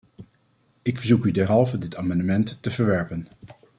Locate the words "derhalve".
1.31-1.77